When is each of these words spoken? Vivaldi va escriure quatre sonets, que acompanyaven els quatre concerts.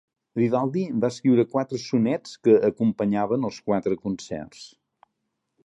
Vivaldi 0.39 0.85
va 1.03 1.11
escriure 1.13 1.45
quatre 1.51 1.81
sonets, 1.83 2.33
que 2.47 2.57
acompanyaven 2.71 3.47
els 3.51 3.61
quatre 3.69 3.99
concerts. 4.07 4.67